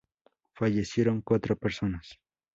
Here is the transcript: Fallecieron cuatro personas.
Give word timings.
Fallecieron 0.55 1.21
cuatro 1.21 1.55
personas. 1.55 2.17